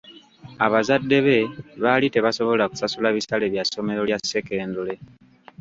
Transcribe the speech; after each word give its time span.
Abazadde 0.65 1.17
be 1.25 1.37
baali 1.83 2.07
tebasobola 2.15 2.63
kusasula 2.71 3.07
bisale 3.15 3.45
bya 3.53 3.63
ssomero 3.65 4.01
lya 4.07 4.17
sekendule. 4.31 4.95